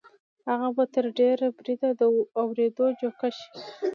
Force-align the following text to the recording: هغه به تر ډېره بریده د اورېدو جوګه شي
هغه 0.49 0.67
به 0.75 0.83
تر 0.93 1.05
ډېره 1.19 1.47
بریده 1.57 1.89
د 1.99 2.01
اورېدو 2.41 2.85
جوګه 2.99 3.29
شي 3.37 3.49